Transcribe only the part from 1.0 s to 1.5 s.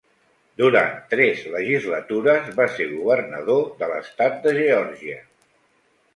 tres